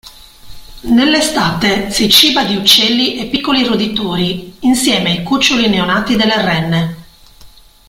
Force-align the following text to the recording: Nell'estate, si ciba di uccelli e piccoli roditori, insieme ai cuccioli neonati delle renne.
Nell'estate, 0.95 1.91
si 1.91 2.09
ciba 2.09 2.43
di 2.43 2.55
uccelli 2.55 3.19
e 3.19 3.27
piccoli 3.27 3.63
roditori, 3.63 4.55
insieme 4.61 5.11
ai 5.11 5.23
cuccioli 5.23 5.69
neonati 5.69 6.15
delle 6.15 6.41
renne. 6.41 7.03